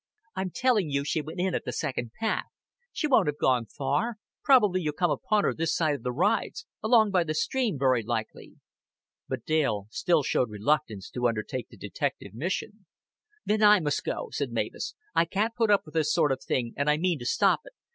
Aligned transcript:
"I'm 0.35 0.49
telling 0.49 0.89
you 0.89 1.03
she 1.05 1.21
went 1.21 1.39
in 1.39 1.53
at 1.53 1.63
the 1.63 1.71
second 1.71 2.09
path. 2.19 2.45
She 2.91 3.05
won't 3.05 3.27
have 3.27 3.37
gone 3.37 3.67
far. 3.67 4.15
Probably 4.43 4.81
you'll 4.81 4.93
come 4.93 5.11
upon 5.11 5.43
her 5.43 5.53
this 5.53 5.75
side 5.75 5.93
of 5.93 6.01
the 6.01 6.11
rides 6.11 6.65
along 6.81 7.11
by 7.11 7.23
the 7.23 7.35
stream, 7.35 7.77
very 7.77 8.01
likely." 8.01 8.53
But 9.27 9.45
Dale 9.45 9.85
still 9.91 10.23
showed 10.23 10.49
reluctance 10.49 11.11
to 11.11 11.27
undertake 11.27 11.69
the 11.69 11.77
detective 11.77 12.33
mission. 12.33 12.87
"Then 13.45 13.61
I 13.61 13.79
must 13.79 14.03
go," 14.03 14.29
said 14.31 14.51
Mavis. 14.51 14.95
"I 15.13 15.25
can't 15.25 15.53
put 15.53 15.69
up 15.69 15.83
with 15.85 15.93
this 15.93 16.11
sort 16.11 16.31
of 16.31 16.41
thing, 16.43 16.73
and 16.75 16.89
I 16.89 16.97
mean 16.97 17.19
to 17.19 17.25
stop 17.27 17.59
it. 17.65 17.73